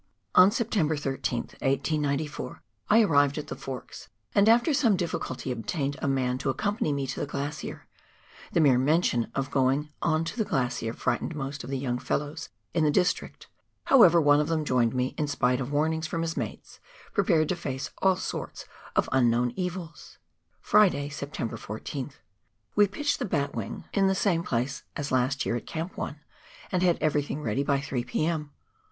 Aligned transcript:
On 0.33 0.49
September 0.49 0.95
I3th, 0.95 1.53
1894, 1.61 2.63
I 2.89 3.03
arrived 3.03 3.37
at 3.37 3.49
the 3.49 3.55
Forks, 3.55 4.09
and 4.33 4.49
after 4.49 4.73
some 4.73 4.97
difficulty 4.97 5.51
obtained 5.51 5.95
a 6.01 6.07
man 6.07 6.39
to 6.39 6.49
accompany 6.49 6.91
me 6.91 7.05
to 7.05 7.19
the 7.19 7.27
glacier, 7.27 7.85
the 8.51 8.59
mere 8.59 8.79
mention 8.79 9.31
of 9.35 9.51
going 9.51 9.89
on 10.01 10.23
to 10.25 10.37
the 10.39 10.43
glacier 10.43 10.91
frightening 10.93 11.37
most 11.37 11.63
of 11.63 11.69
the 11.69 11.77
young 11.77 11.99
fellows 11.99 12.49
in 12.73 12.83
the 12.83 12.89
district; 12.89 13.45
however, 13.83 14.19
one 14.19 14.39
of 14.39 14.47
them 14.47 14.65
joined 14.65 14.95
me 14.95 15.13
in 15.19 15.27
spite 15.27 15.61
of 15.61 15.71
warnings 15.71 16.07
from 16.07 16.23
his 16.23 16.35
mates, 16.35 16.79
prepared 17.13 17.47
to 17.49 17.55
face 17.55 17.91
all 17.99 18.15
sorts 18.15 18.65
of 18.95 19.07
unknown 19.11 19.53
evils. 19.55 20.17
Friday, 20.61 21.09
September 21.09 21.57
14:th.— 21.57 22.13
We 22.75 22.87
pitched 22.87 23.19
the 23.19 23.25
batwing 23.25 23.35
in 23.35 23.37
the 23.37 23.43
IGO 23.43 23.53
PIONEER 23.53 23.69
WORK 23.69 23.69
IN 23.69 23.71
THE 23.71 23.77
ALPS 23.77 23.91
OF 23.91 24.01
NEW 24.01 24.01
ZEALAND. 24.01 24.17
same 24.17 24.43
place 24.43 24.83
as 24.95 25.11
last 25.11 25.45
year 25.45 25.55
at 25.57 25.67
Camp 25.67 25.95
1, 25.95 26.19
and 26.71 26.81
had 26.81 26.97
everything 26.99 27.43
ready 27.43 27.61
by 27.61 27.79
3 27.79 28.03
P.M. 28.03 28.49